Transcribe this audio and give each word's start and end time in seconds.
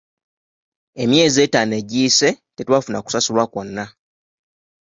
Emyezi 1.03 1.39
etaano 1.45 1.73
egiyise, 1.81 2.29
tetwafuna 2.55 2.99
kusasulwa 3.05 3.45
kwonna. 3.51 3.85